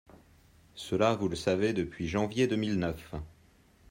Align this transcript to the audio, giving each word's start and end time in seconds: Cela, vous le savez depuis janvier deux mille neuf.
Cela, 0.73 1.13
vous 1.13 1.29
le 1.29 1.35
savez 1.35 1.73
depuis 1.73 2.07
janvier 2.07 2.47
deux 2.47 2.55
mille 2.55 2.79
neuf. 2.79 3.13